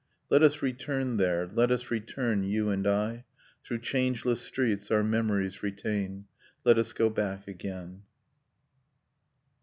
Let 0.31 0.41
us 0.41 0.63
return 0.63 1.17
there, 1.17 1.45
let 1.53 1.69
us 1.69 1.91
return, 1.91 2.41
you 2.43 2.69
and 2.71 2.87
I, 2.87 3.23
Through 3.63 3.81
changeless 3.81 4.41
streets 4.41 4.89
our 4.89 5.03
memories 5.03 5.61
retain, 5.61 6.25
Let 6.65 6.79
us 6.79 6.91
go 6.91 7.07
back 7.11 7.47
again. 7.47 8.01